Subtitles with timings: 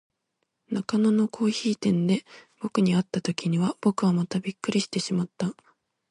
[0.71, 2.25] 中野のコオヒイ店で、
[2.59, 5.53] ぼくに会った時には、ぼくはまったくびっくりしてしまった。